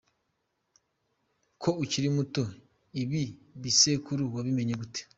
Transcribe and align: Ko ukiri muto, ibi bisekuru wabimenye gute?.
Ko 1.61 1.69
ukiri 1.83 2.09
muto, 2.17 2.43
ibi 3.01 3.23
bisekuru 3.61 4.23
wabimenye 4.35 4.75
gute?. 4.81 5.01